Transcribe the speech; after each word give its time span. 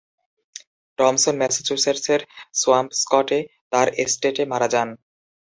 Thomson 0.99 1.35
ম্যাসাচুসেটসের 1.39 2.21
সোয়াম্পস্কটে 2.55 3.39
তাঁর 3.71 3.87
এস্টেটে 4.03 4.43
মারা 4.51 4.67
যান। 4.73 4.89